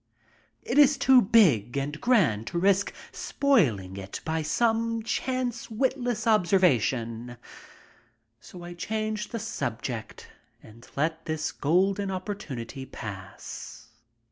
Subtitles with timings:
[0.63, 6.25] It is too big and grand to risk spoiling it by some chance wit less
[6.25, 7.37] observation,
[8.39, 10.25] so I change the subject
[10.63, 13.89] and let this golden opportunity pass.